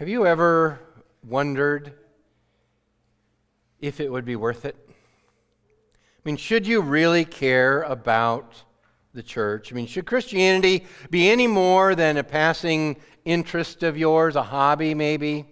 [0.00, 0.80] Have you ever
[1.28, 1.92] wondered
[3.80, 4.74] if it would be worth it?
[4.88, 4.92] I
[6.24, 8.62] mean, should you really care about
[9.12, 9.70] the church?
[9.70, 14.94] I mean, should Christianity be any more than a passing interest of yours, a hobby
[14.94, 15.44] maybe?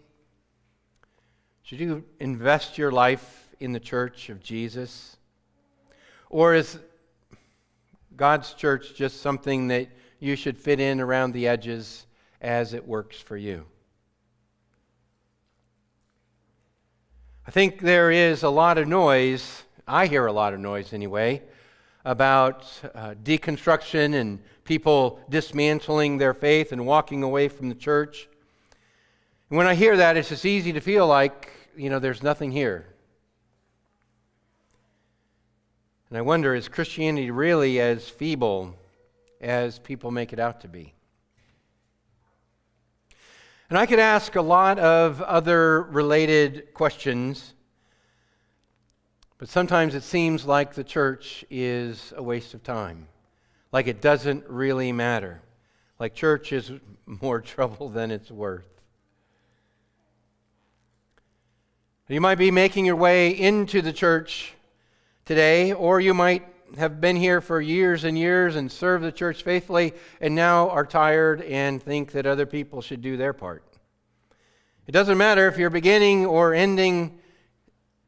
[1.61, 5.19] Should you invest your life in the church of Jesus?
[6.31, 6.79] Or is
[8.17, 9.91] God's church just something that
[10.21, 12.07] you should fit in around the edges
[12.41, 13.67] as it works for you?
[17.49, 21.43] I think there is a lot of noise, I hear a lot of noise anyway,
[22.05, 28.29] about uh, deconstruction and people dismantling their faith and walking away from the church.
[29.49, 32.53] And when I hear that, it's just easy to feel like, you know, there's nothing
[32.53, 32.85] here.
[36.11, 38.75] And I wonder is Christianity really as feeble
[39.41, 40.93] as people make it out to be?
[43.71, 47.53] And I could ask a lot of other related questions,
[49.37, 53.09] but sometimes it seems like the church is a waste of time,
[53.71, 55.43] like it doesn't really matter,
[55.99, 56.73] like church is
[57.07, 58.65] more trouble than it's worth.
[62.09, 64.55] You might be making your way into the church
[65.27, 66.43] today, or you might
[66.77, 70.85] have been here for years and years and served the church faithfully and now are
[70.85, 73.65] tired and think that other people should do their part.
[74.87, 77.19] It doesn't matter if you're beginning or ending,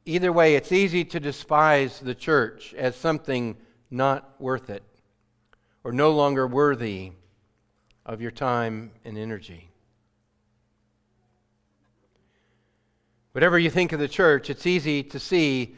[0.05, 3.57] either way, it's easy to despise the church as something
[3.91, 4.83] not worth it
[5.85, 7.13] or no longer worthy
[8.07, 9.71] of your time and energy.
[13.33, 15.77] Whatever you think of the church, it's easy to see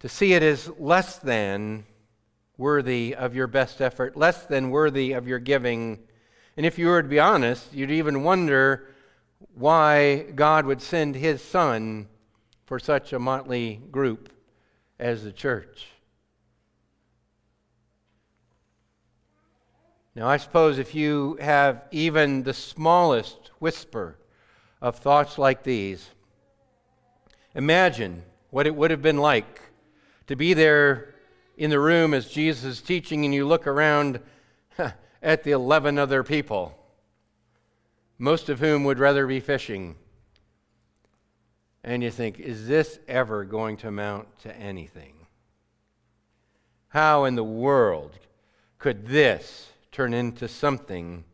[0.00, 1.84] to see it as less than
[2.58, 5.98] worthy of your best effort, less than worthy of your giving.
[6.56, 8.88] And if you were to be honest, you'd even wonder
[9.54, 12.08] why God would send his son
[12.64, 14.30] for such a motley group
[14.98, 15.86] as the church.
[20.14, 24.16] Now, I suppose if you have even the smallest whisper
[24.80, 26.08] of thoughts like these,
[27.54, 29.60] imagine what it would have been like
[30.26, 31.14] to be there
[31.56, 34.20] in the room as Jesus is teaching and you look around
[35.22, 36.76] at the 11 other people,
[38.18, 39.96] most of whom would rather be fishing.
[41.82, 45.14] And you think, is this ever going to amount to anything?
[46.88, 48.18] How in the world
[48.78, 51.24] could this turn into something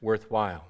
[0.00, 0.64] worthwhile?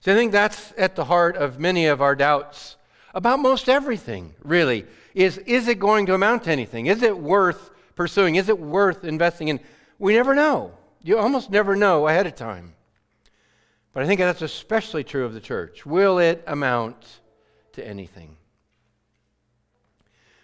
[0.00, 2.76] So I think that's at the heart of many of our doubts
[3.14, 6.86] about most everything, really is is it going to amount to anything?
[6.86, 8.36] Is it worth pursuing?
[8.36, 9.60] Is it worth investing in?
[9.98, 10.72] We never know.
[11.02, 12.74] You almost never know ahead of time.
[13.92, 15.84] But I think that's especially true of the church.
[15.84, 17.20] Will it amount
[17.72, 18.36] to anything?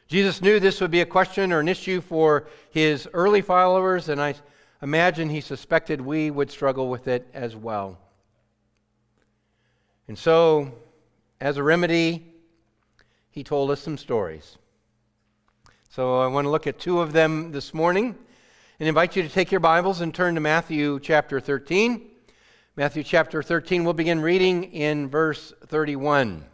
[0.08, 4.20] Jesus knew this would be a question or an issue for his early followers, and
[4.20, 4.34] I
[4.82, 7.98] imagine he suspected we would struggle with it as well.
[10.06, 10.72] And so,
[11.40, 12.35] as a remedy,
[13.36, 14.56] he told us some stories.
[15.90, 18.16] So I want to look at two of them this morning
[18.80, 22.00] and invite you to take your Bibles and turn to Matthew chapter 13.
[22.76, 26.46] Matthew chapter 13, we'll begin reading in verse 31.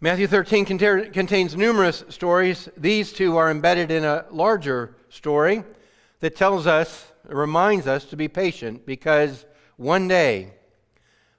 [0.00, 2.70] Matthew 13 contains numerous stories.
[2.74, 5.62] These two are embedded in a larger story
[6.20, 9.44] that tells us, reminds us to be patient because
[9.76, 10.54] one day,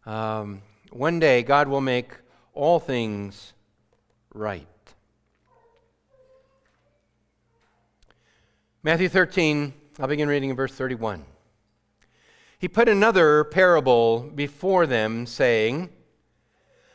[0.05, 0.61] um,
[0.91, 2.11] one day God will make
[2.53, 3.53] all things
[4.33, 4.67] right.
[8.81, 11.25] Matthew 13, I'll begin reading in verse 31.
[12.59, 15.89] He put another parable before them, saying,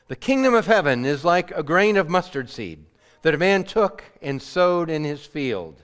[0.08, 2.86] The kingdom of heaven is like a grain of mustard seed
[3.22, 5.82] that a man took and sowed in his field.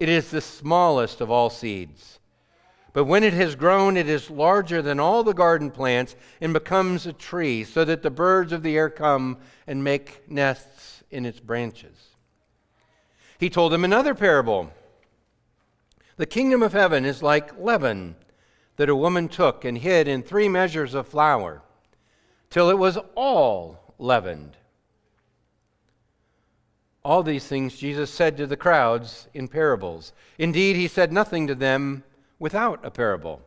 [0.00, 2.17] It is the smallest of all seeds
[2.98, 7.06] but when it has grown, it is larger than all the garden plants and becomes
[7.06, 11.38] a tree, so that the birds of the air come and make nests in its
[11.38, 11.96] branches.
[13.38, 14.72] He told them another parable.
[16.16, 18.16] The kingdom of heaven is like leaven
[18.78, 21.62] that a woman took and hid in three measures of flour
[22.50, 24.56] till it was all leavened.
[27.04, 30.12] All these things Jesus said to the crowds in parables.
[30.36, 32.02] Indeed, he said nothing to them
[32.38, 33.42] without a parable.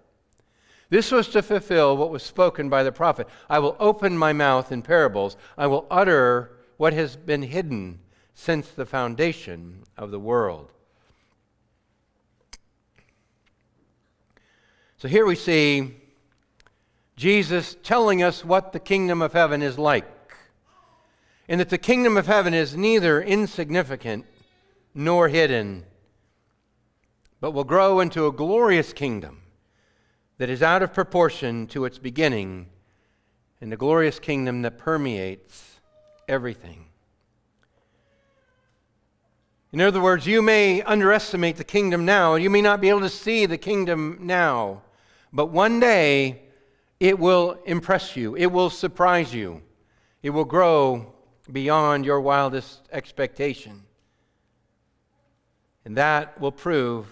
[0.90, 4.72] This was to fulfill what was spoken by the prophet I will open my mouth
[4.72, 8.00] in parables, I will utter what has been hidden
[8.34, 10.72] since the foundation of the world.
[14.98, 15.96] So here we see
[17.16, 20.06] Jesus telling us what the kingdom of heaven is like.
[21.48, 24.26] And that the kingdom of heaven is neither insignificant
[24.94, 25.86] nor hidden,
[27.42, 29.42] but will grow into a glorious kingdom
[30.38, 32.68] that is out of proportion to its beginning,
[33.60, 35.80] and a glorious kingdom that permeates
[36.28, 36.86] everything.
[39.72, 43.10] In other words, you may underestimate the kingdom now, you may not be able to
[43.10, 44.82] see the kingdom now,
[45.34, 46.44] but one day
[47.00, 49.62] it will impress you, it will surprise you,
[50.22, 51.14] it will grow
[51.52, 53.82] beyond your wildest expectation.
[55.86, 57.08] And that will prove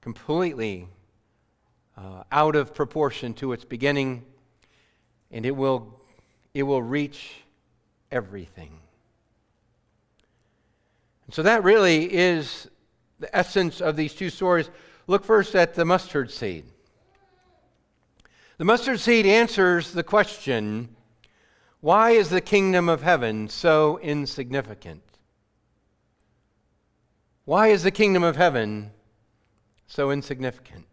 [0.00, 0.88] completely
[1.96, 4.24] uh, out of proportion to its beginning,
[5.30, 6.00] and it will,
[6.54, 7.42] it will reach
[8.10, 8.78] everything.
[11.26, 12.68] And so that really is
[13.18, 14.70] the essence of these two stories.
[15.06, 16.64] Look first at the mustard seed.
[18.58, 20.96] The mustard seed answers the question
[21.80, 25.02] why is the kingdom of heaven so insignificant?
[27.46, 28.90] Why is the kingdom of heaven
[29.90, 30.86] so insignificant?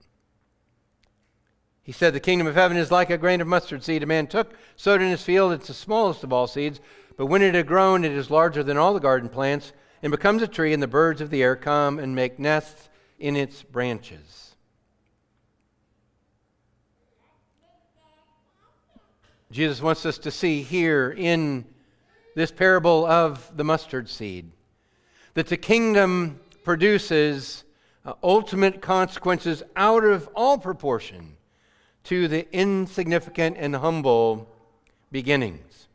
[1.83, 4.27] He said, The kingdom of heaven is like a grain of mustard seed a man
[4.27, 5.53] took, sowed in his field.
[5.53, 6.81] It's the smallest of all seeds,
[7.15, 9.71] but when it had grown, it is larger than all the garden plants
[10.03, 12.89] and becomes a tree, and the birds of the air come and make nests
[13.19, 14.55] in its branches.
[19.51, 21.65] Jesus wants us to see here in
[22.35, 24.51] this parable of the mustard seed
[25.33, 27.63] that the kingdom produces
[28.07, 31.36] uh, ultimate consequences out of all proportion
[32.06, 34.50] to the insignificant and humble
[35.12, 35.89] beginnings.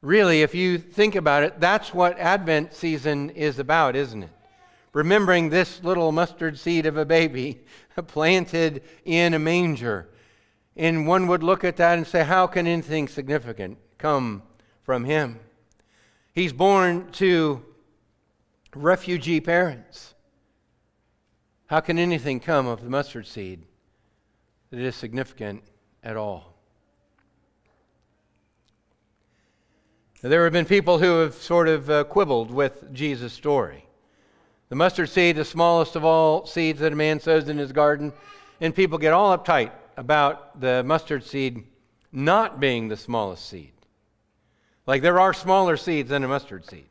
[0.00, 4.30] Really, if you think about it, that's what Advent season is about, isn't it?
[4.94, 7.60] Remembering this little mustard seed of a baby
[8.06, 10.08] planted in a manger.
[10.78, 14.42] And one would look at that and say, how can anything significant come
[14.82, 15.40] from him?
[16.32, 17.62] He's born to
[18.74, 20.11] refugee parents.
[21.72, 23.62] How can anything come of the mustard seed
[24.68, 25.62] that is significant
[26.04, 26.52] at all?
[30.20, 33.86] There have been people who have sort of uh, quibbled with Jesus' story.
[34.68, 38.12] The mustard seed, the smallest of all seeds that a man sows in his garden,
[38.60, 41.64] and people get all uptight about the mustard seed
[42.12, 43.72] not being the smallest seed.
[44.86, 46.88] Like there are smaller seeds than a mustard seed.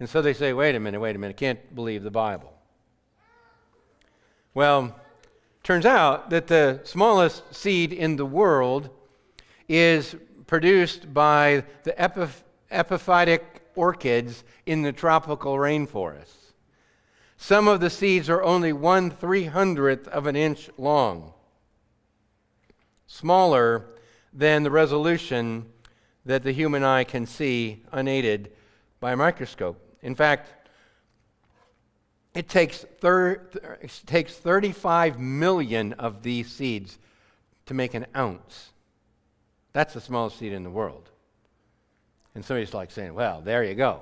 [0.00, 2.53] And so they say, wait a minute, wait a minute, can't believe the Bible.
[4.54, 4.94] Well,
[5.64, 8.88] turns out that the smallest seed in the world
[9.68, 10.14] is
[10.46, 13.40] produced by the epiph- epiphytic
[13.74, 16.52] orchids in the tropical rainforests.
[17.36, 21.32] Some of the seeds are only one three hundredth of an inch long,
[23.08, 23.86] smaller
[24.32, 25.66] than the resolution
[26.24, 28.52] that the human eye can see unaided
[29.00, 29.80] by a microscope.
[30.00, 30.63] In fact,
[32.34, 33.48] it takes, thir-
[33.80, 36.98] it takes 35 million of these seeds
[37.66, 38.72] to make an ounce.
[39.72, 41.10] That's the smallest seed in the world.
[42.34, 44.00] And somebody's like saying, well, there you go.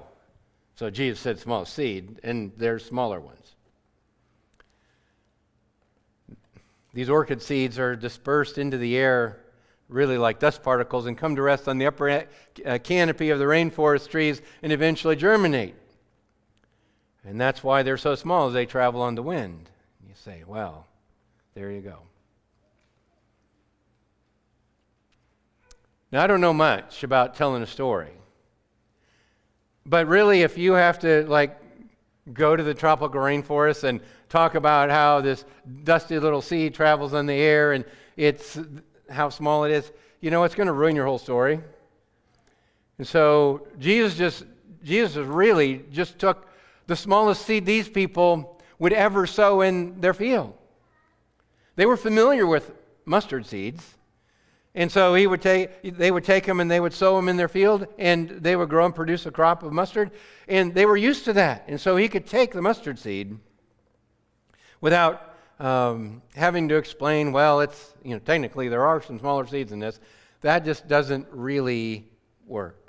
[0.76, 3.38] So Jesus said small seed, and there's smaller ones.
[6.94, 9.38] These orchid seeds are dispersed into the air
[9.88, 12.24] really like dust particles and come to rest on the upper
[12.64, 15.74] uh, canopy of the rainforest trees and eventually germinate.
[17.24, 19.70] And that's why they're so small as they travel on the wind.
[20.06, 20.86] You say, well,
[21.54, 21.98] there you go.
[26.10, 28.10] Now, I don't know much about telling a story.
[29.86, 31.58] But really, if you have to like
[32.32, 35.44] go to the tropical rainforest and talk about how this
[35.84, 37.84] dusty little seed travels in the air and
[38.16, 38.58] it's
[39.10, 41.60] how small it is, you know, it's going to ruin your whole story.
[42.98, 44.44] And so Jesus just
[44.84, 46.46] Jesus really just took
[46.86, 50.54] the smallest seed these people would ever sow in their field.
[51.76, 52.72] They were familiar with
[53.04, 53.96] mustard seeds.
[54.74, 57.36] And so he would take, they would take them and they would sow them in
[57.36, 60.10] their field, and they would grow and produce a crop of mustard.
[60.48, 61.64] And they were used to that.
[61.68, 63.38] And so he could take the mustard seed
[64.80, 69.72] without um, having to explain, well, it's, you know, technically there are some smaller seeds
[69.72, 70.00] in this.
[70.40, 72.08] That just doesn't really
[72.46, 72.81] work.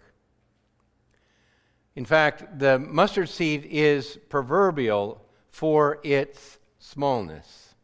[1.96, 7.76] In fact, the mustard seed is proverbial for its smallness.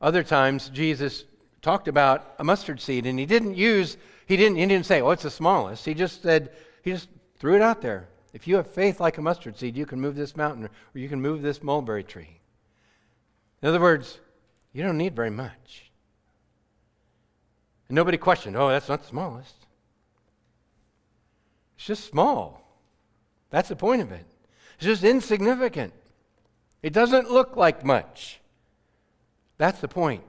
[0.00, 1.24] Other times, Jesus
[1.62, 5.10] talked about a mustard seed, and he didn't use, he didn't, he didn't say, oh,
[5.10, 5.84] it's the smallest.
[5.84, 6.50] He just said,
[6.82, 8.08] he just threw it out there.
[8.32, 11.08] If you have faith like a mustard seed, you can move this mountain, or you
[11.08, 12.40] can move this mulberry tree.
[13.62, 14.18] In other words,
[14.72, 15.90] you don't need very much.
[17.88, 19.63] And nobody questioned, oh, that's not the smallest.
[21.76, 22.60] It's just small.
[23.50, 24.24] That's the point of it.
[24.76, 25.92] It's just insignificant.
[26.82, 28.40] It doesn't look like much.
[29.58, 30.22] That's the point.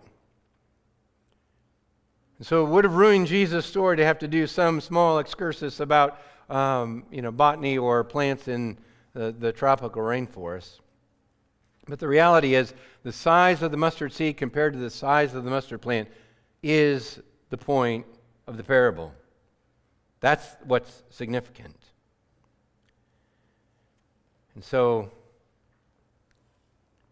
[2.37, 5.79] And so it would have ruined Jesus' story to have to do some small excursus
[5.79, 8.77] about um, you know, botany or plants in
[9.13, 10.79] the, the tropical rainforest.
[11.87, 12.73] But the reality is,
[13.03, 16.09] the size of the mustard seed compared to the size of the mustard plant
[16.63, 18.05] is the point
[18.47, 19.13] of the parable.
[20.19, 21.77] That's what's significant.
[24.55, 25.11] And so,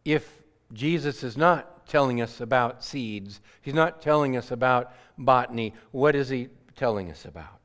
[0.05, 0.41] if
[0.71, 6.29] Jesus is not telling us about seeds, he's not telling us about botany, what is
[6.29, 7.59] he telling us about?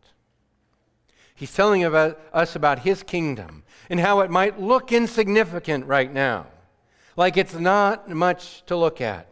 [1.35, 6.12] He's telling about uh, us about his kingdom and how it might look insignificant right
[6.12, 6.47] now,
[7.16, 9.28] like it's not much to look at.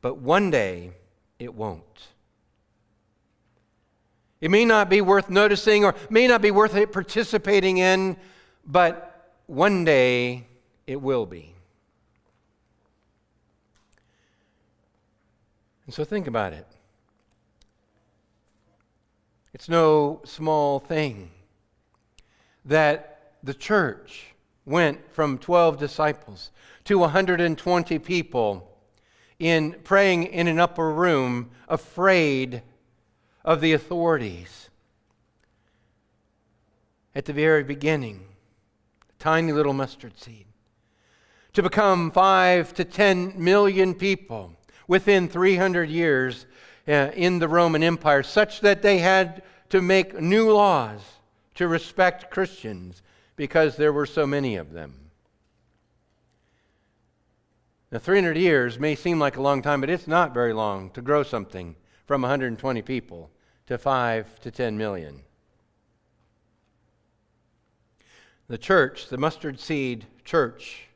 [0.00, 0.92] But one day
[1.38, 2.08] it won't.
[4.42, 8.16] It may not be worth noticing or may not be worth participating in,
[8.66, 10.48] but one day
[10.84, 11.54] it will be.
[15.86, 16.66] And so think about it.
[19.54, 21.30] It's no small thing
[22.64, 24.34] that the church
[24.66, 26.50] went from 12 disciples
[26.84, 28.68] to 120 people
[29.38, 32.62] in praying in an upper room, afraid
[33.44, 34.70] of the authorities.
[37.14, 38.24] At the very beginning,
[39.18, 40.46] tiny little mustard seed,
[41.52, 44.54] to become five to ten million people
[44.88, 46.46] within 300 years
[46.88, 51.00] uh, in the Roman Empire, such that they had to make new laws
[51.54, 53.02] to respect Christians
[53.36, 54.94] because there were so many of them.
[57.90, 61.02] Now, 300 years may seem like a long time, but it's not very long to
[61.02, 63.30] grow something from 120 people
[63.66, 65.22] to 5 to 10 million.
[68.48, 70.88] The church, the mustard seed church,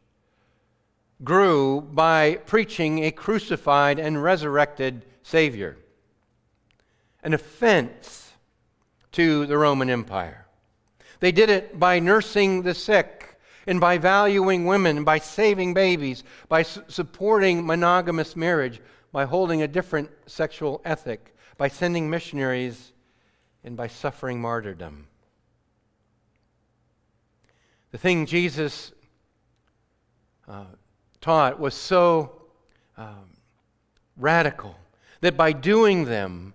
[1.24, 5.78] grew by preaching a crucified and resurrected Savior,
[7.22, 8.32] an offense
[9.12, 10.46] to the Roman Empire.
[11.20, 16.62] They did it by nursing the sick and by valuing women, by saving babies, by
[16.62, 18.80] su- supporting monogamous marriage,
[19.16, 22.92] by holding a different sexual ethic, by sending missionaries,
[23.64, 25.06] and by suffering martyrdom.
[27.92, 28.92] The thing Jesus
[30.46, 30.66] uh,
[31.22, 32.42] taught was so
[32.98, 33.38] um,
[34.18, 34.76] radical
[35.22, 36.52] that by doing them,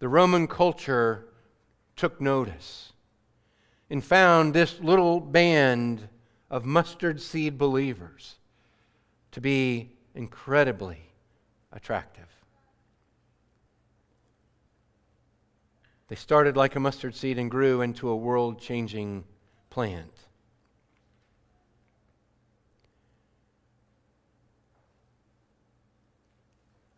[0.00, 1.28] the Roman culture
[1.96, 2.92] took notice
[3.88, 6.10] and found this little band
[6.50, 8.36] of mustard seed believers
[9.32, 11.09] to be incredibly
[11.72, 12.26] attractive.
[16.08, 19.24] They started like a mustard seed and grew into a world changing
[19.70, 20.12] plant.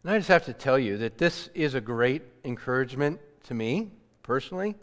[0.03, 3.93] And I just have to tell you that this is a great encouragement to me
[4.23, 4.75] personally.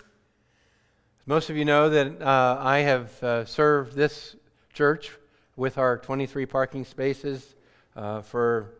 [1.25, 4.35] Most of you know that uh, I have uh, served this
[4.73, 5.11] church
[5.55, 7.55] with our 23 parking spaces
[7.95, 8.75] uh, for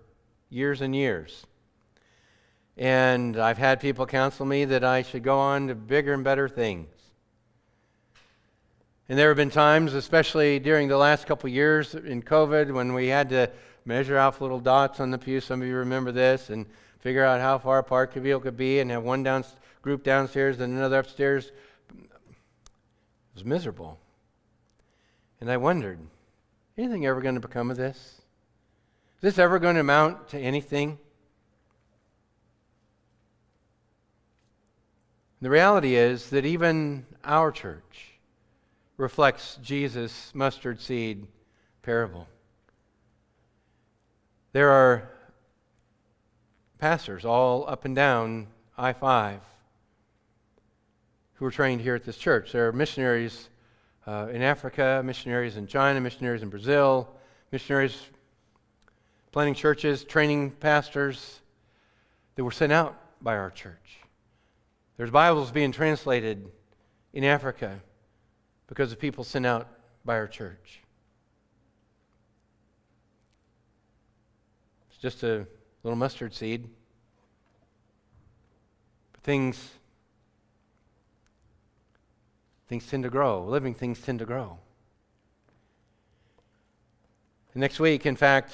[0.49, 1.45] years and years.
[2.77, 6.47] And I've had people counsel me that I should go on to bigger and better
[6.47, 6.87] things.
[9.09, 13.07] And there have been times, especially during the last couple years in COVID, when we
[13.07, 13.49] had to
[13.83, 15.41] measure off little dots on the pew.
[15.41, 16.67] Some of you remember this, and
[16.99, 19.43] figure out how far apart people could be, and have one down,
[19.81, 21.51] group downstairs and another upstairs.
[21.97, 22.09] It
[23.33, 23.99] was miserable.
[25.41, 25.99] And I wondered,
[26.77, 28.18] anything ever going to become of this?
[29.19, 30.97] Is this ever going to amount to anything?
[35.41, 38.13] The reality is that even our church
[38.95, 41.27] reflects Jesus' mustard seed
[41.81, 42.29] parable.
[44.53, 45.11] There are
[46.77, 48.47] pastors all up and down
[48.77, 49.41] I 5
[51.33, 52.53] who are trained here at this church.
[52.53, 53.49] There are missionaries
[54.07, 57.09] uh, in Africa, missionaries in China, missionaries in Brazil,
[57.51, 57.97] missionaries
[59.31, 61.41] planting churches, training pastors
[62.35, 63.99] that were sent out by our church.
[64.97, 66.51] There's Bibles being translated
[67.13, 67.79] in Africa
[68.67, 69.67] because of people sent out
[70.03, 70.81] by our church.
[74.89, 75.47] It's just a
[75.83, 76.67] little mustard seed.
[79.13, 79.71] But things
[82.67, 83.43] things tend to grow.
[83.45, 84.59] Living things tend to grow.
[87.55, 88.53] next week, in fact,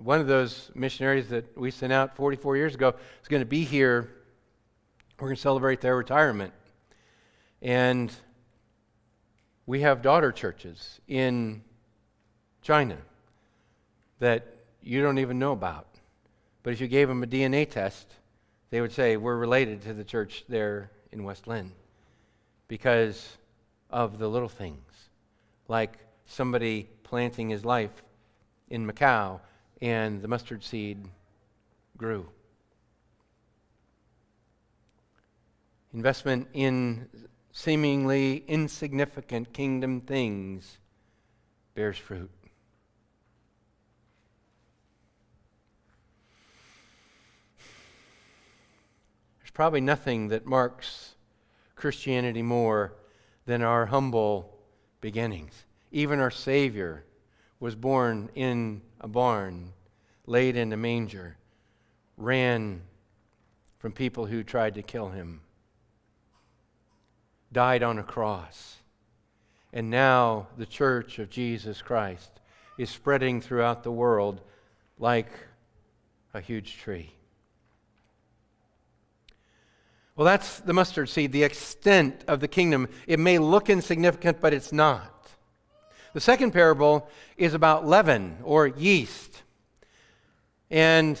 [0.00, 3.64] one of those missionaries that we sent out 44 years ago is going to be
[3.64, 4.10] here.
[5.18, 6.52] We're going to celebrate their retirement.
[7.60, 8.12] And
[9.66, 11.62] we have daughter churches in
[12.62, 12.98] China
[14.20, 14.46] that
[14.82, 15.86] you don't even know about.
[16.62, 18.08] But if you gave them a DNA test,
[18.70, 21.72] they would say, We're related to the church there in West Linn
[22.68, 23.36] because
[23.90, 25.10] of the little things,
[25.66, 28.02] like somebody planting his life
[28.68, 29.40] in Macau
[29.80, 31.04] and the mustard seed
[31.96, 32.28] grew.
[35.92, 37.08] Investment in
[37.52, 40.78] seemingly insignificant kingdom things
[41.74, 42.30] bears fruit.
[49.40, 51.14] There's probably nothing that marks
[51.74, 52.94] Christianity more
[53.46, 54.58] than our humble
[55.00, 55.64] beginnings.
[55.90, 57.04] Even our Savior
[57.60, 59.72] was born in a barn,
[60.26, 61.36] laid in a manger,
[62.16, 62.82] ran
[63.78, 65.40] from people who tried to kill him,
[67.52, 68.76] died on a cross.
[69.72, 72.30] And now the church of Jesus Christ
[72.78, 74.40] is spreading throughout the world
[74.98, 75.30] like
[76.34, 77.12] a huge tree.
[80.16, 82.88] Well, that's the mustard seed, the extent of the kingdom.
[83.06, 85.17] It may look insignificant, but it's not.
[86.18, 89.44] The second parable is about leaven or yeast.
[90.68, 91.16] And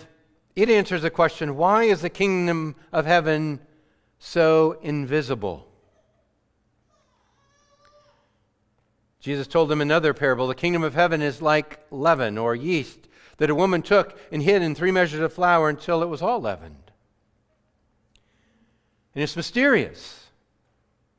[0.56, 3.60] it answers the question why is the kingdom of heaven
[4.18, 5.68] so invisible?
[9.20, 12.98] Jesus told them another parable the kingdom of heaven is like leaven or yeast
[13.36, 16.40] that a woman took and hid in three measures of flour until it was all
[16.40, 16.90] leavened.
[19.14, 20.26] And it's mysterious.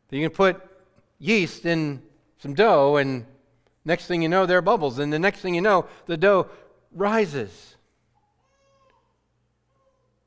[0.10, 0.62] that You can put
[1.18, 2.02] yeast in
[2.40, 3.26] some dough, and
[3.90, 5.00] next thing you know, there are bubbles.
[5.00, 6.48] And the next thing you know, the dough
[6.94, 7.76] rises.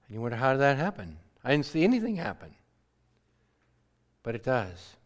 [0.07, 1.17] And you wonder, how did that happen?
[1.43, 2.55] I didn't see anything happen.
[4.23, 4.97] But it does.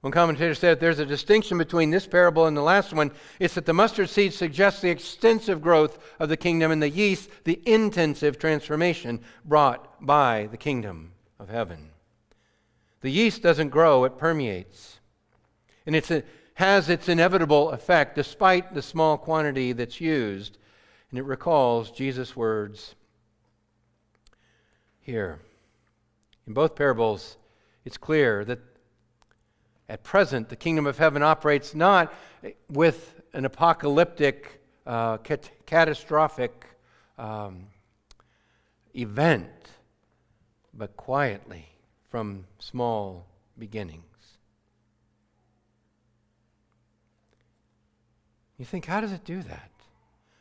[0.00, 3.12] One commentator said there's a distinction between this parable and the last one.
[3.38, 7.30] It's that the mustard seed suggests the extensive growth of the kingdom, and the yeast,
[7.44, 11.90] the intensive transformation brought by the kingdom of heaven.
[13.00, 14.98] The yeast doesn't grow, it permeates.
[15.86, 20.58] And it has its inevitable effect despite the small quantity that's used.
[21.10, 22.94] And it recalls Jesus' words
[25.00, 25.40] here.
[26.46, 27.36] In both parables,
[27.84, 28.60] it's clear that
[29.88, 32.14] at present, the kingdom of heaven operates not
[32.70, 36.66] with an apocalyptic, uh, cat- catastrophic
[37.18, 37.66] um,
[38.94, 39.50] event,
[40.72, 41.66] but quietly
[42.10, 43.26] from small
[43.58, 44.11] beginnings.
[48.62, 49.70] You think, how does it do that?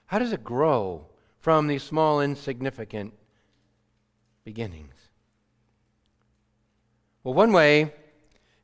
[0.05, 1.07] How does it grow
[1.39, 3.15] from these small, insignificant
[4.45, 4.93] beginnings?
[7.23, 7.91] Well, one way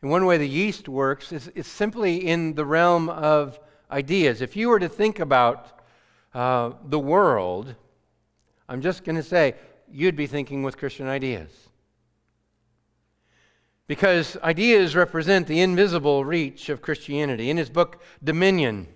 [0.04, 4.44] and one way the yeast works is, is simply in the realm of ideas.
[4.44, 5.82] If you were to think about
[6.36, 7.74] uh, the world,
[8.70, 9.56] I'm just going to say,
[9.92, 11.50] you'd be thinking with Christian ideas.
[13.88, 17.50] Because ideas represent the invisible reach of Christianity.
[17.50, 18.90] In his book, Dominion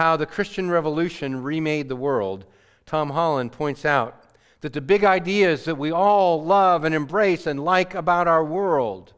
[0.00, 2.46] How the Christian Revolution Remade the World,
[2.86, 4.24] Tom Holland points out
[4.62, 9.12] that the big ideas that we all love and embrace and like about our world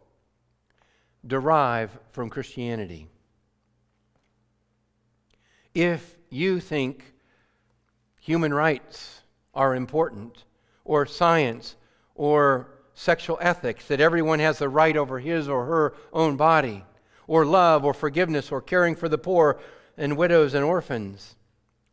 [1.25, 3.07] derive from Christianity.
[5.73, 7.15] If you think
[8.21, 9.21] human rights
[9.55, 10.43] are important,
[10.85, 11.77] or science,
[12.17, 16.85] or sexual ethics, that everyone has the right over his or her own body,
[17.29, 19.61] or love, or forgiveness, or caring for the poor
[19.97, 21.37] and widows and orphans,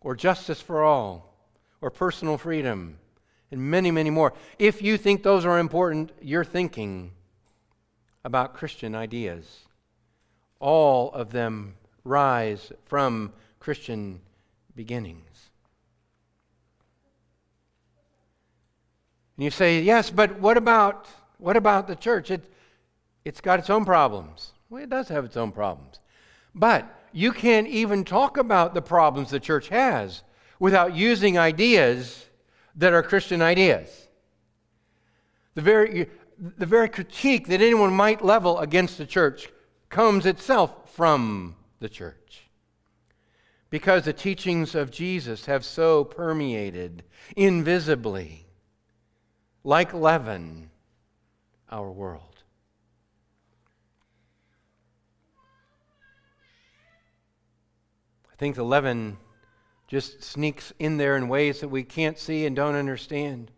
[0.01, 1.35] or justice for all,
[1.81, 2.97] or personal freedom,
[3.51, 4.33] and many, many more.
[4.57, 7.11] If you think those are important, you're thinking
[8.23, 9.59] about Christian ideas.
[10.59, 14.21] All of them rise from Christian
[14.75, 15.49] beginnings.
[19.37, 21.07] And you say, yes, but what about,
[21.37, 22.29] what about the church?
[22.29, 22.43] It,
[23.23, 24.51] it's got its own problems.
[24.69, 25.99] Well, it does have its own problems.
[26.53, 30.23] But you can't even talk about the problems the church has
[30.59, 32.25] without using ideas
[32.75, 34.07] that are Christian ideas.
[35.55, 39.49] The very, the very critique that anyone might level against the church
[39.89, 42.49] comes itself from the church.
[43.69, 47.03] Because the teachings of Jesus have so permeated
[47.35, 48.47] invisibly,
[49.63, 50.69] like leaven,
[51.71, 52.23] our world.
[58.28, 59.17] I think the leaven
[59.87, 63.51] just sneaks in there in ways that we can't see and don't understand.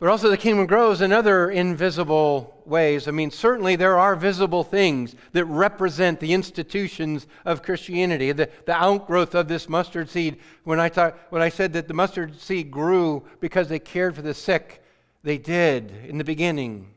[0.00, 3.06] But also, the kingdom grows in other invisible ways.
[3.06, 8.74] I mean, certainly there are visible things that represent the institutions of Christianity, the, the
[8.74, 10.38] outgrowth of this mustard seed.
[10.64, 14.22] When I, talk, when I said that the mustard seed grew because they cared for
[14.22, 14.82] the sick,
[15.22, 16.88] they did in the beginning.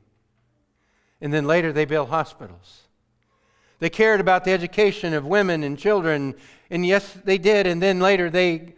[1.22, 2.85] And then later they built hospitals.
[3.80, 6.36] They cared about the education of women and children,
[6.70, 7.68] and yes, they did.
[7.68, 8.76] And then later they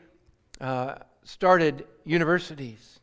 [0.59, 2.99] uh, started universities.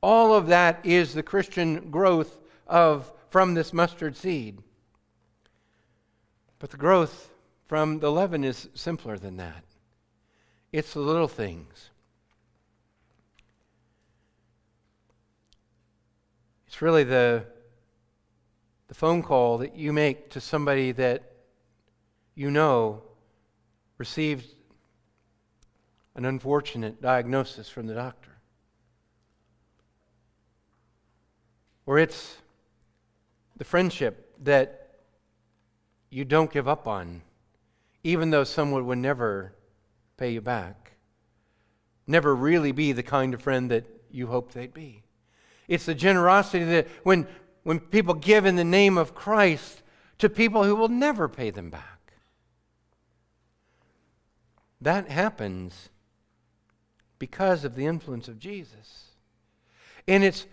[0.00, 4.62] All of that is the Christian growth of from this mustard seed.
[6.58, 7.30] But the growth
[7.66, 9.64] from the leaven is simpler than that.
[10.72, 11.90] It's the little things.
[16.66, 17.44] It's really the,
[18.88, 21.32] the phone call that you make to somebody that
[22.34, 23.02] you know
[23.98, 24.46] received
[26.14, 28.34] an unfortunate diagnosis from the doctor.
[31.86, 32.38] or it's
[33.56, 34.88] the friendship that
[36.10, 37.22] you don't give up on,
[38.02, 39.52] even though someone would never
[40.16, 40.92] pay you back,
[42.06, 45.02] never really be the kind of friend that you hoped they'd be.
[45.66, 47.26] It's the generosity that when,
[47.64, 49.82] when people give in the name of Christ
[50.18, 52.12] to people who will never pay them back.
[54.80, 55.88] That happens
[57.18, 59.14] because of the influence of Jesus.
[60.06, 60.46] And it's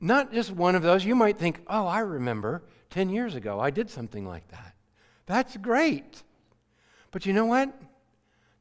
[0.00, 1.04] not just one of those.
[1.04, 4.74] You might think, oh, I remember 10 years ago I did something like that.
[5.26, 6.22] That's great.
[7.12, 7.72] But you know what?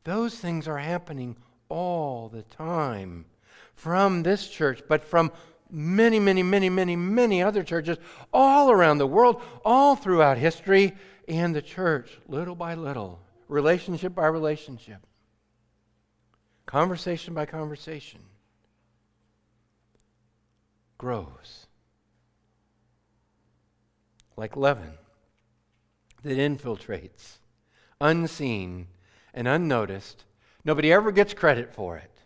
[0.03, 1.35] Those things are happening
[1.69, 3.25] all the time
[3.73, 5.31] from this church, but from
[5.69, 7.97] many, many, many, many, many other churches
[8.33, 10.95] all around the world, all throughout history,
[11.27, 15.05] and the church, little by little, relationship by relationship,
[16.65, 18.21] conversation by conversation
[20.97, 21.67] grows.
[24.35, 24.93] Like leaven
[26.23, 27.39] that infiltrates,
[27.99, 28.87] unseen
[29.33, 30.25] and unnoticed.
[30.63, 32.18] Nobody ever gets credit for it.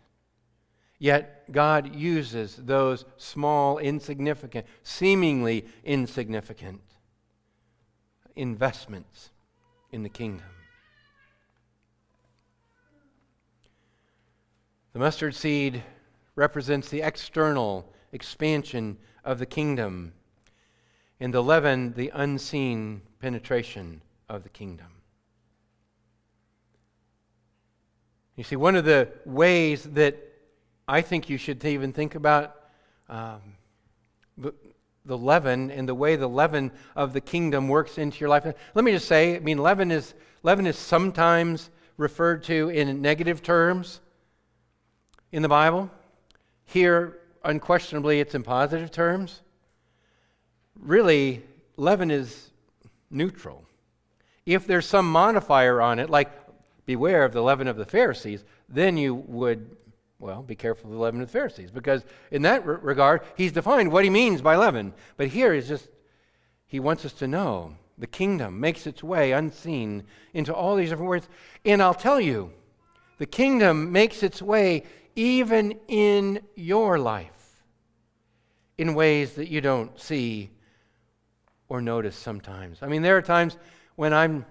[0.98, 6.80] Yet God uses those small, insignificant, seemingly insignificant
[8.36, 9.30] investments
[9.90, 10.46] in the kingdom.
[14.92, 15.82] The mustard seed
[16.36, 20.12] represents the external expansion of the kingdom,
[21.18, 24.86] and the leaven, the unseen penetration of the kingdom.
[28.36, 30.33] You see, one of the ways that
[30.86, 32.56] I think you should even think about
[33.08, 33.40] um,
[34.36, 34.52] the,
[35.04, 38.44] the leaven and the way the leaven of the kingdom works into your life.
[38.74, 43.42] Let me just say, I mean, leaven is, leaven is sometimes referred to in negative
[43.42, 44.00] terms
[45.32, 45.90] in the Bible.
[46.66, 49.42] Here, unquestionably it's in positive terms.
[50.78, 51.42] Really,
[51.76, 52.50] leaven is
[53.10, 53.64] neutral.
[54.46, 56.30] If there's some modifier on it, like
[56.86, 59.76] beware of the leaven of the Pharisees, then you would,
[60.18, 61.70] well, be careful of the leaven of the Pharisees.
[61.70, 64.94] Because in that re- regard, he's defined what he means by leaven.
[65.16, 65.88] But here he's just,
[66.66, 71.08] he wants us to know the kingdom makes its way unseen into all these different
[71.08, 71.28] words.
[71.64, 72.52] And I'll tell you,
[73.18, 77.62] the kingdom makes its way even in your life
[78.78, 80.50] in ways that you don't see
[81.68, 82.78] or notice sometimes.
[82.82, 83.56] I mean, there are times
[83.94, 84.44] when I'm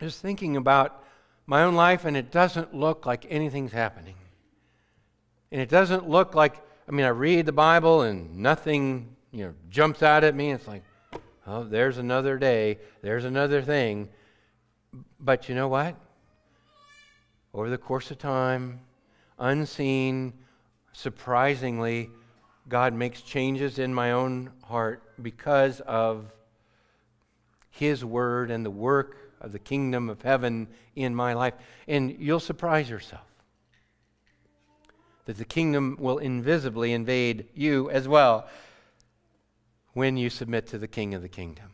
[0.00, 1.04] just thinking about
[1.46, 4.14] my own life and it doesn't look like anything's happening.
[5.50, 9.54] And it doesn't look like, I mean, I read the Bible and nothing, you know,
[9.70, 10.52] jumps out at me.
[10.52, 10.82] It's like,
[11.46, 14.08] oh, there's another day, there's another thing.
[15.20, 15.96] But you know what?
[17.54, 18.80] Over the course of time,
[19.38, 20.34] unseen,
[20.92, 22.10] surprisingly,
[22.68, 26.26] God makes changes in my own heart because of
[27.70, 31.54] His Word and the work of the kingdom of heaven in my life.
[31.86, 33.27] And you'll surprise yourself
[35.28, 38.48] that the kingdom will invisibly invade you as well
[39.92, 41.70] when you submit to the king of the kingdom.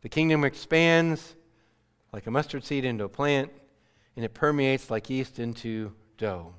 [0.00, 1.34] The kingdom expands
[2.10, 3.52] like a mustard seed into a plant,
[4.16, 6.54] and it permeates like yeast into dough.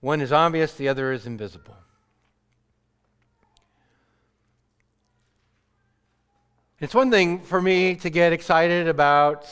[0.00, 1.76] One is obvious, the other is invisible.
[6.80, 9.46] It's one thing for me to get excited about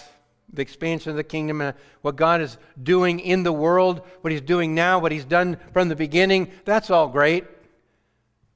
[0.52, 4.40] the expansion of the kingdom and what God is doing in the world, what He's
[4.40, 6.50] doing now, what He's done from the beginning.
[6.64, 7.44] That's all great.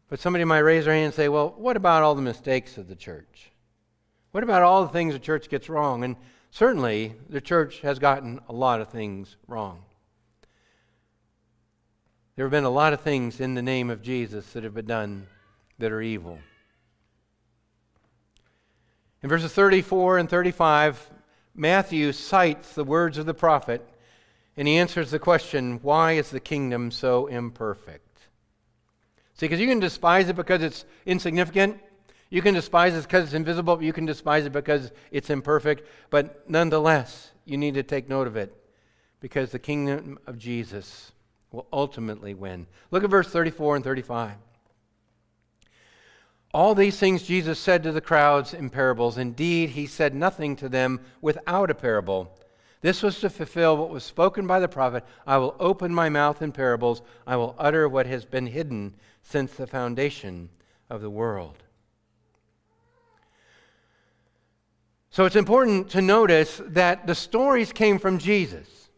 [0.09, 2.89] But somebody might raise their hand and say, well, what about all the mistakes of
[2.89, 3.51] the church?
[4.33, 6.05] What about all the things the church gets wrong?
[6.05, 6.17] And
[6.55, 9.83] Certainly, the church has gotten a lot of things wrong.
[12.37, 14.87] There have been a lot of things in the name of Jesus that have been
[14.87, 15.27] done
[15.81, 16.39] that are evil.
[19.21, 21.11] In verses 34 and 35,
[21.55, 23.87] Matthew cites the words of the prophet
[24.57, 28.21] and he answers the question why is the kingdom so imperfect?
[29.35, 31.81] See, because you can despise it because it's insignificant.
[32.31, 33.83] You can despise it because it's invisible.
[33.83, 35.89] You can despise it because it's imperfect.
[36.11, 38.55] But nonetheless, you need to take note of it
[39.21, 41.13] because the kingdom of Jesus
[41.51, 42.67] will ultimately win.
[42.91, 44.35] Look at verse 34 and 35.
[46.55, 49.19] All these things Jesus said to the crowds in parables.
[49.19, 52.33] Indeed, he said nothing to them without a parable.
[52.81, 56.43] This was to fulfill what was spoken by the prophet I will open my mouth
[56.43, 60.49] in parables, I will utter what has been hidden since the foundation
[60.89, 61.57] of the world.
[65.11, 68.91] So it's important to notice that the stories came from Jesus.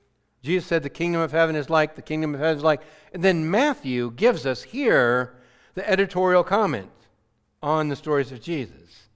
[0.42, 2.82] Jesus said the kingdom of heaven is like, the kingdom of heaven is like.
[3.14, 5.36] And then Matthew gives us here
[5.74, 6.90] the editorial comment
[7.66, 9.08] on the stories of Jesus.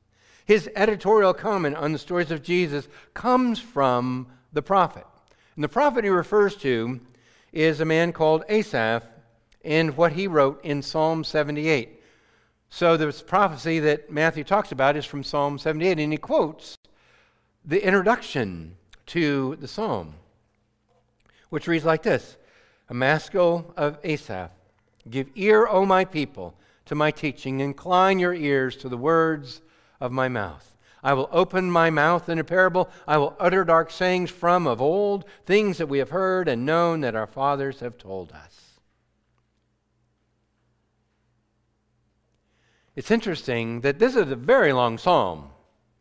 [0.45, 5.07] His editorial comment on the stories of Jesus comes from the prophet.
[5.55, 7.01] And the prophet he refers to
[7.53, 9.05] is a man called Asaph
[9.65, 12.03] and what he wrote in Psalm 78.
[12.71, 16.77] So this prophecy that Matthew talks about is from Psalm 78, and he quotes
[17.65, 20.15] the introduction to the psalm,
[21.51, 22.37] which reads like this
[22.89, 24.51] A maskil of Asaph,
[25.09, 26.57] give ear, O my people
[26.90, 27.61] to my teaching.
[27.61, 29.62] Incline your ears to the words
[30.00, 30.76] of my mouth.
[31.05, 32.90] I will open my mouth in a parable.
[33.07, 37.03] I will utter dark sayings from of old, things that we have heard and known
[37.03, 38.81] that our fathers have told us.
[42.96, 45.50] It's interesting that this is a very long psalm,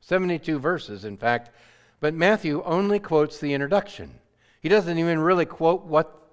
[0.02, 1.52] 72 verses, in fact,
[2.00, 4.16] but Matthew only quotes the introduction.
[4.60, 6.32] He doesn't even really quote what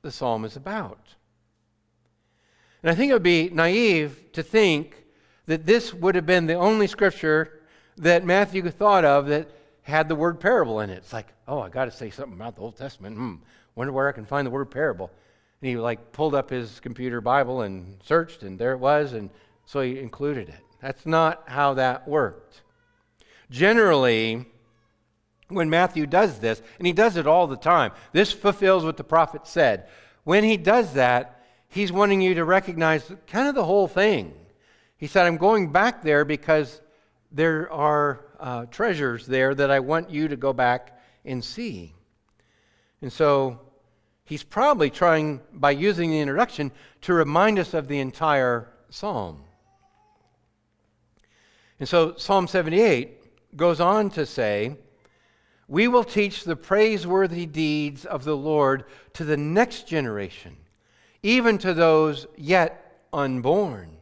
[0.00, 1.14] the psalm is about.
[2.82, 5.04] And I think it would be naive to think
[5.46, 7.60] that this would have been the only scripture
[7.98, 9.50] that Matthew thought of that
[9.82, 10.98] had the word parable in it.
[10.98, 13.16] It's like, oh, I got to say something about the Old Testament.
[13.16, 13.34] Hmm,
[13.74, 15.10] wonder where I can find the word parable.
[15.60, 19.30] And he like pulled up his computer Bible and searched, and there it was, and
[19.64, 20.60] so he included it.
[20.80, 22.62] That's not how that worked.
[23.50, 24.46] Generally,
[25.48, 29.04] when Matthew does this, and he does it all the time, this fulfills what the
[29.04, 29.88] prophet said.
[30.24, 31.41] When he does that,
[31.72, 34.34] he's wanting you to recognize kind of the whole thing.
[34.98, 36.80] He said, I'm going back there because
[37.32, 41.94] there are uh, treasures there that I want you to go back and see.
[43.00, 43.58] And so
[44.24, 49.42] he's probably trying, by using the introduction, to remind us of the entire psalm.
[51.80, 54.76] And so Psalm 78 goes on to say,
[55.68, 60.58] We will teach the praiseworthy deeds of the Lord to the next generation
[61.22, 63.96] even to those yet unborn.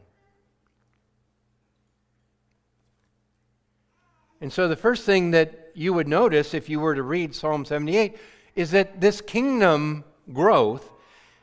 [4.39, 7.63] And so, the first thing that you would notice if you were to read Psalm
[7.63, 8.17] 78
[8.55, 10.03] is that this kingdom
[10.33, 10.91] growth,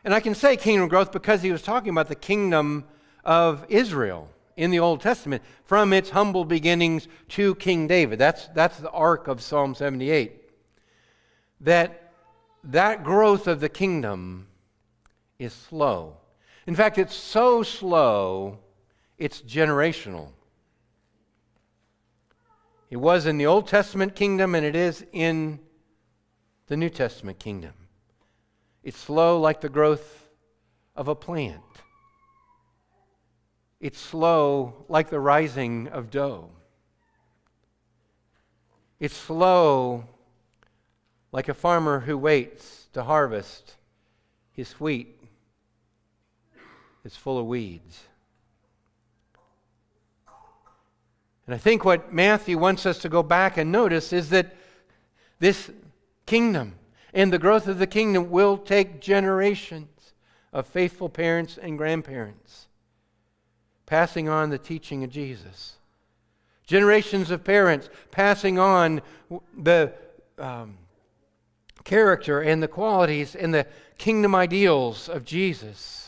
[0.05, 2.85] and I can say kingdom growth because he was talking about the kingdom
[3.25, 8.19] of Israel in the Old Testament from its humble beginnings to King David.
[8.19, 10.33] That's, that's the arc of Psalm 78.
[11.61, 12.09] That
[12.65, 14.48] that growth of the kingdom
[15.39, 16.17] is slow.
[16.67, 18.59] In fact, it's so slow,
[19.17, 20.29] it's generational.
[22.91, 25.61] It was in the Old Testament kingdom and it is in
[26.67, 27.75] the New Testament kingdom.
[28.83, 30.29] It's slow like the growth
[30.97, 31.63] of a plant.
[33.81, 36.51] It's slow like the rising of dough.
[38.99, 40.05] It's slow
[41.31, 43.77] like a farmer who waits to harvest
[44.51, 45.18] his wheat
[47.05, 48.05] is full of weeds.
[51.47, 54.55] And I think what Matthew wants us to go back and notice is that
[55.39, 55.71] this
[56.27, 56.75] kingdom
[57.15, 60.13] and the growth of the kingdom will take generations
[60.53, 62.67] of faithful parents and grandparents
[63.87, 65.77] passing on the teaching of Jesus.
[66.67, 69.01] Generations of parents passing on
[69.57, 69.91] the
[70.39, 70.77] um,
[71.85, 76.08] character and the qualities and the kingdom ideals of Jesus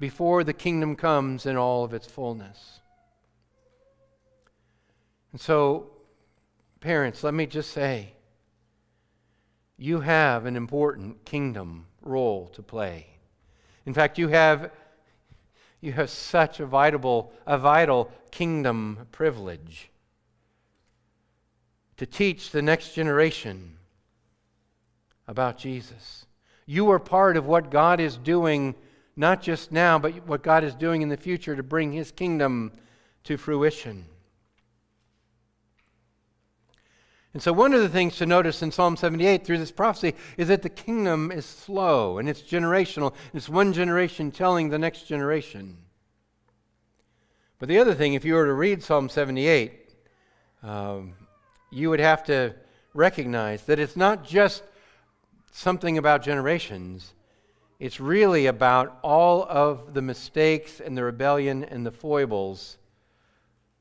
[0.00, 2.80] before the kingdom comes in all of its fullness.
[5.30, 5.90] And so,
[6.80, 8.14] parents, let me just say
[9.76, 13.06] you have an important kingdom role to play.
[13.86, 14.72] In fact, you have,
[15.80, 19.90] you have such a vital, a vital kingdom privilege
[21.96, 23.76] to teach the next generation
[25.28, 26.26] about Jesus.
[26.66, 28.74] You are part of what God is doing,
[29.16, 32.72] not just now, but what God is doing in the future to bring His kingdom
[33.24, 34.06] to fruition.
[37.32, 40.48] And so, one of the things to notice in Psalm 78 through this prophecy is
[40.48, 43.14] that the kingdom is slow and it's generational.
[43.32, 45.76] It's one generation telling the next generation.
[47.60, 49.90] But the other thing, if you were to read Psalm 78,
[50.62, 51.12] um,
[51.70, 52.54] you would have to
[52.94, 54.64] recognize that it's not just
[55.52, 57.14] something about generations,
[57.80, 62.76] it's really about all of the mistakes and the rebellion and the foibles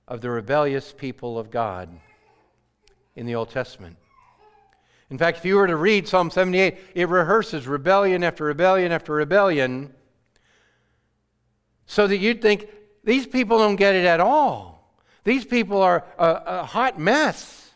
[0.08, 1.90] of the rebellious people of God
[3.18, 3.98] in the Old Testament.
[5.10, 9.12] In fact, if you were to read Psalm 78, it rehearses rebellion after rebellion after
[9.14, 9.94] rebellion
[11.86, 12.70] so that you'd think
[13.04, 14.96] these people don't get it at all.
[15.26, 17.72] These people are a, a hot mess.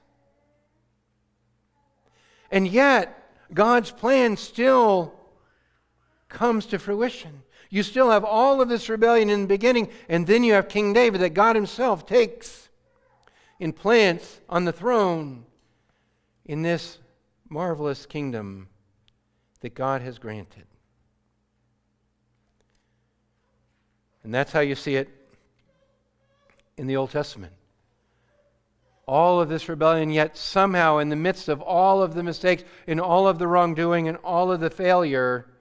[2.50, 5.20] And yet, God's plan still
[6.34, 7.44] comes to fruition.
[7.70, 10.92] You still have all of this rebellion in the beginning, and then you have King
[10.92, 12.70] David that God Himself takes
[13.60, 15.46] and plants on the throne
[16.46, 16.98] in this
[17.50, 18.68] marvelous kingdom
[19.62, 20.66] that God has granted.
[24.24, 25.10] And that's how you see it
[26.78, 27.54] in the Old Testament.
[29.06, 33.00] All of this rebellion, yet somehow, in the midst of all of the mistakes, in
[33.00, 35.53] all of the wrongdoing, and all of the failure,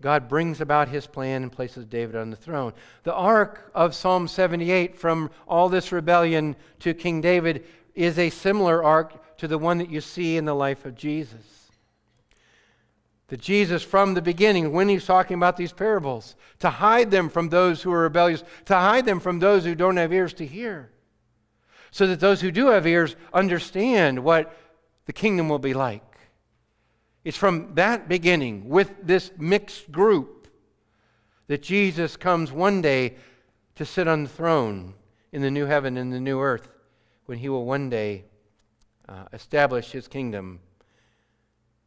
[0.00, 2.74] God brings about his plan and places David on the throne.
[3.04, 8.84] The arc of Psalm 78 from all this rebellion to King David is a similar
[8.84, 11.70] arc to the one that you see in the life of Jesus.
[13.28, 17.48] That Jesus, from the beginning, when he's talking about these parables, to hide them from
[17.48, 20.90] those who are rebellious, to hide them from those who don't have ears to hear,
[21.90, 24.54] so that those who do have ears understand what
[25.06, 26.02] the kingdom will be like.
[27.26, 30.46] It's from that beginning, with this mixed group,
[31.48, 33.16] that Jesus comes one day
[33.74, 34.94] to sit on the throne
[35.32, 36.70] in the new heaven and the new earth,
[37.24, 38.26] when he will one day
[39.08, 40.60] uh, establish his kingdom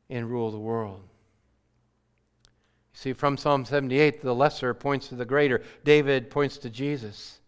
[0.10, 1.04] and rule the world.
[2.44, 5.64] You see, from Psalm 78, the lesser points to the greater.
[5.86, 7.40] David points to Jesus.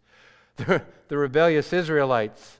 [0.55, 2.59] The, the rebellious Israelites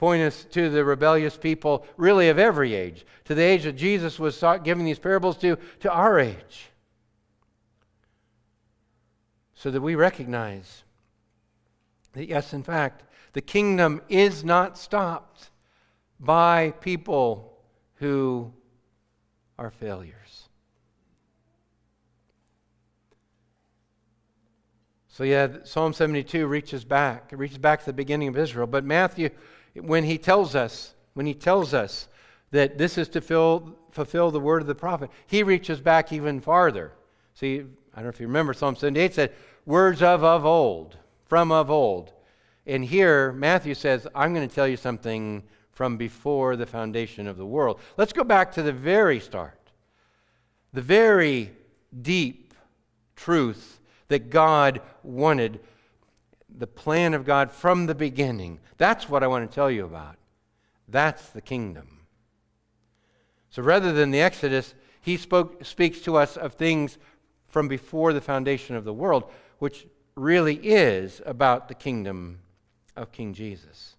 [0.00, 4.18] point us to the rebellious people, really of every age, to the age that Jesus
[4.18, 6.70] was giving these parables to, to our age.
[9.52, 10.84] So that we recognize
[12.14, 13.02] that, yes, in fact,
[13.34, 15.50] the kingdom is not stopped
[16.18, 17.58] by people
[17.96, 18.54] who
[19.58, 20.48] are failures.
[25.08, 27.34] So, yeah, Psalm 72 reaches back.
[27.34, 28.66] It reaches back to the beginning of Israel.
[28.66, 29.28] But Matthew
[29.74, 32.08] when he tells us, when he tells us
[32.50, 36.40] that this is to fill, fulfill the word of the prophet, he reaches back even
[36.40, 36.92] farther.
[37.34, 39.32] See, I don't know if you remember, Psalm 78 said,
[39.66, 42.12] words of of old, from of old.
[42.66, 47.36] And here, Matthew says, I'm going to tell you something from before the foundation of
[47.36, 47.80] the world.
[47.96, 49.58] Let's go back to the very start,
[50.72, 51.52] the very
[52.02, 52.54] deep
[53.16, 55.60] truth that God wanted
[56.56, 58.60] the plan of God from the beginning.
[58.78, 60.16] That's what I want to tell you about.
[60.88, 62.00] That's the kingdom.
[63.50, 66.98] So rather than the Exodus, he spoke, speaks to us of things
[67.46, 69.24] from before the foundation of the world,
[69.58, 72.40] which really is about the kingdom
[72.96, 73.96] of King Jesus.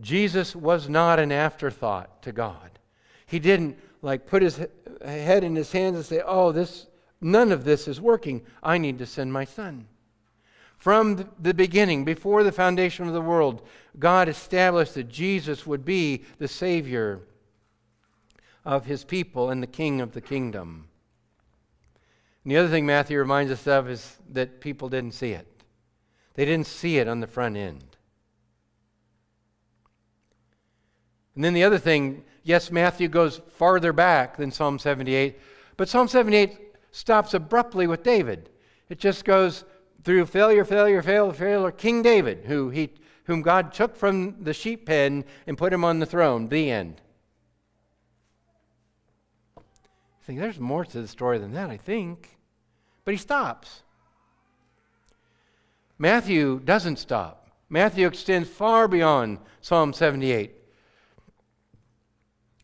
[0.00, 2.78] Jesus was not an afterthought to God.
[3.26, 4.60] He didn't like put his
[5.02, 6.86] head in his hands and say, "Oh, this
[7.20, 8.44] none of this is working.
[8.62, 9.88] I need to send my son."
[10.76, 13.66] From the beginning, before the foundation of the world,
[13.98, 17.22] God established that Jesus would be the Savior
[18.64, 20.88] of his people and the King of the kingdom.
[22.44, 25.46] And the other thing Matthew reminds us of is that people didn't see it.
[26.34, 27.96] They didn't see it on the front end.
[31.34, 35.38] And then the other thing, yes, Matthew goes farther back than Psalm 78,
[35.76, 36.65] but Psalm 78
[36.96, 38.48] stops abruptly with David.
[38.88, 39.64] It just goes
[40.02, 42.90] through failure, failure, failure, failure, King David, who he,
[43.24, 46.48] whom God took from the sheep pen and put him on the throne.
[46.48, 47.02] The end.
[49.58, 52.38] I think there's more to the story than that, I think.
[53.04, 53.82] But he stops.
[55.98, 57.50] Matthew doesn't stop.
[57.68, 60.54] Matthew extends far beyond Psalm 78.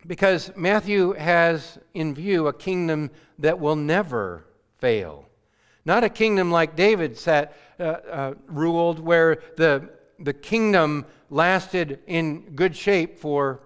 [0.07, 4.45] Because Matthew has in view a kingdom that will never
[4.79, 5.27] fail.
[5.85, 9.89] Not a kingdom like David sat, uh, uh, ruled, where the,
[10.19, 13.61] the kingdom lasted in good shape for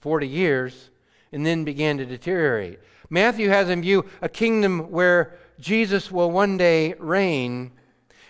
[0.00, 0.90] 40 years
[1.32, 2.80] and then began to deteriorate.
[3.10, 7.72] Matthew has in view a kingdom where Jesus will one day reign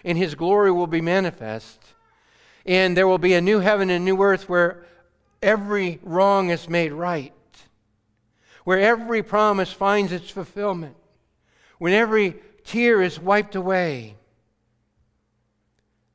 [0.04, 1.94] and his glory will be manifest.
[2.64, 4.84] And there will be a new heaven and new earth where
[5.42, 7.32] every wrong is made right,
[8.64, 10.96] where every promise finds its fulfillment,
[11.78, 14.16] when every tear is wiped away.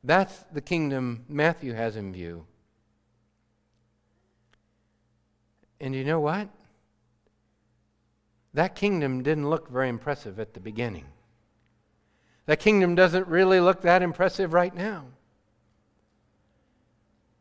[0.04, 2.46] That's the kingdom Matthew has in view.
[5.80, 6.50] And you know what?
[8.54, 11.06] That kingdom didn't look very impressive at the beginning.
[12.46, 15.06] That kingdom doesn't really look that impressive right now.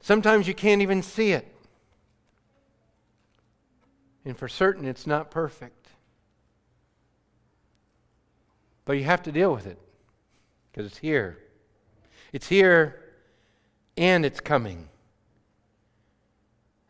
[0.01, 1.52] Sometimes you can't even see it.
[4.25, 5.89] And for certain, it's not perfect.
[8.85, 9.79] But you have to deal with it
[10.71, 11.39] because it's here.
[12.33, 13.01] It's here
[13.97, 14.89] and it's coming.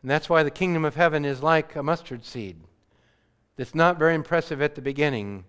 [0.01, 2.57] And that's why the kingdom of heaven is like a mustard seed.
[3.57, 5.45] It's not very impressive at the beginning,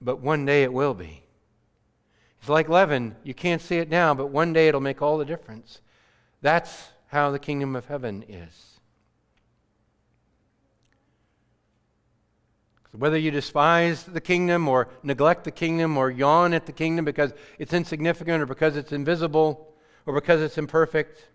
[0.00, 1.22] but one day it will be.
[2.40, 3.16] It's like leaven.
[3.24, 5.80] You can't see it now, but one day it'll make all the difference.
[6.42, 8.73] That's how the kingdom of heaven is.
[12.96, 17.32] Whether you despise the kingdom or neglect the kingdom or yawn at the kingdom because
[17.58, 19.74] it's insignificant or because it's invisible
[20.06, 21.26] or because it's imperfect,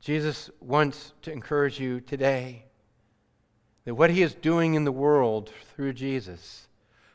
[0.00, 2.66] Jesus wants to encourage you today
[3.84, 6.68] that what he is doing in the world through Jesus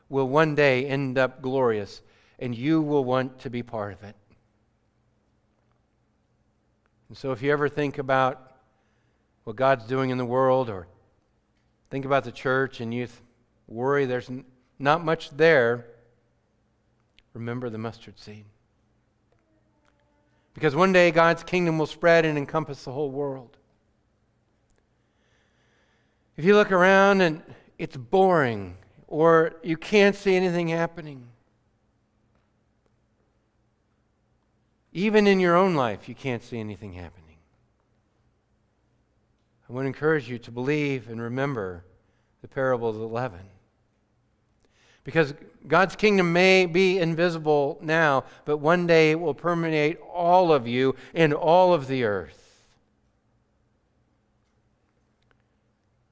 [0.09, 2.01] will one day end up glorious,
[2.39, 4.15] and you will want to be part of it.
[7.09, 8.57] And so, if you ever think about
[9.43, 10.87] what God's doing in the world or
[11.89, 13.21] think about the church and youth
[13.67, 14.29] worry there's
[14.79, 15.85] not much there,
[17.33, 18.45] remember the mustard seed.
[20.53, 23.57] Because one day God's kingdom will spread and encompass the whole world.
[26.37, 27.41] If you look around and
[27.77, 28.77] it's boring
[29.07, 31.27] or you can't see anything happening,
[34.93, 37.24] even in your own life, you can't see anything happening.
[39.69, 41.83] I want to encourage you to believe and remember
[42.41, 43.49] the parable of the leaven.
[45.03, 45.33] Because
[45.67, 50.95] God's kingdom may be invisible now, but one day it will permeate all of you
[51.13, 52.41] and all of the earth.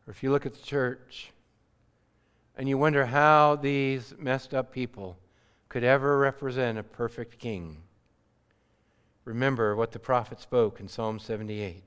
[0.08, 1.32] Or if you look at the church
[2.56, 5.18] and you wonder how these messed up people
[5.70, 7.78] could ever represent a perfect king,
[9.26, 11.84] remember what the prophet spoke in Psalm 78.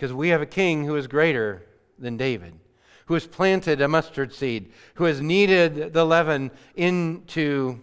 [0.00, 1.62] Because we have a king who is greater
[1.98, 2.54] than David
[3.04, 7.78] who has planted a mustard seed, who has kneaded the leaven into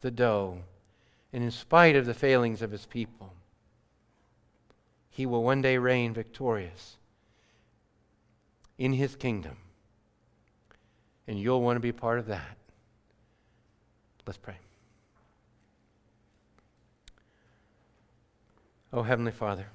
[0.00, 0.56] the dough.
[1.32, 3.34] And in spite of the failings of his people,
[5.10, 6.96] he will one day reign victorious
[8.78, 9.56] in his kingdom.
[11.26, 12.56] And you'll want to be part of that.
[14.24, 14.58] Let's pray.
[18.92, 19.66] Oh, Heavenly Father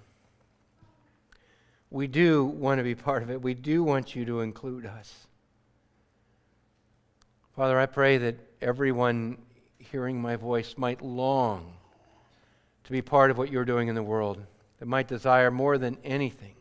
[1.89, 3.41] we do want to be part of it.
[3.41, 5.27] We do want you to include us.
[7.55, 9.37] Father, I pray that everyone
[9.79, 11.73] hearing my voice might long
[12.83, 14.41] to be part of what you're doing in the world,
[14.79, 16.53] that might desire more than anything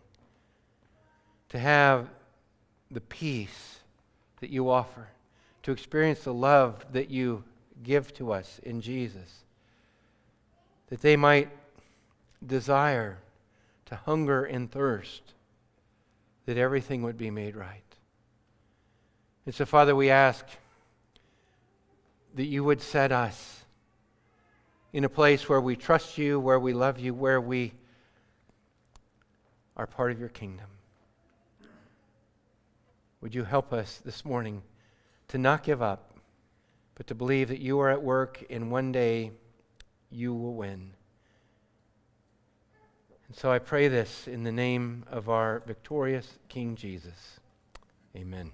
[1.49, 2.09] to have
[2.91, 3.81] the peace
[4.41, 5.09] that you offer,
[5.63, 7.45] to experience the love that you
[7.83, 9.45] give to us in Jesus,
[10.89, 11.51] that they might
[12.45, 13.19] desire
[13.87, 15.35] to hunger and thirst,
[16.45, 17.83] that everything would be made right.
[19.47, 20.45] And so, Father, we ask
[22.35, 23.65] that you would set us
[24.93, 27.73] in a place where we trust you, where we love you, where we
[29.77, 30.67] are part of your kingdom.
[33.21, 34.63] Would you help us this morning
[35.29, 36.15] to not give up,
[36.95, 39.33] but to believe that you are at work and one day
[40.11, 40.96] you will win?
[43.29, 47.41] And so I pray this in the name of our victorious King Jesus.
[48.17, 48.53] Amen.